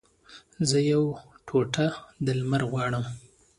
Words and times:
زه 0.69 0.77
یوه 0.91 1.11
ټوټه 1.47 1.87
د 2.25 2.27
لمر 2.39 2.61
غواړم 2.71 3.05